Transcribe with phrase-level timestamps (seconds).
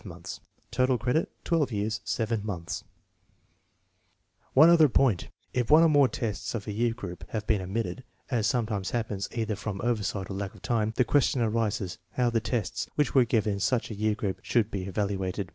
[0.03, 0.39] 5
[0.71, 1.69] Total credit 12
[2.03, 2.41] 7
[4.55, 8.03] One other point: If one or more tests of a year group have been omitted,
[8.31, 12.39] as sometimes happens either from oversight or lack of time, the question arises how the
[12.39, 15.49] tests which were given in such a year group should be evaluated.